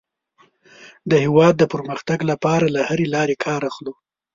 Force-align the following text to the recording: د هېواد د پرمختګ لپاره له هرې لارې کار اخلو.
د 1.09 1.11
هېواد 1.25 1.53
د 1.57 1.63
پرمختګ 1.73 2.19
لپاره 2.31 2.65
له 2.75 2.81
هرې 2.89 3.05
لارې 3.15 3.35
کار 3.45 3.61
اخلو. 3.69 3.93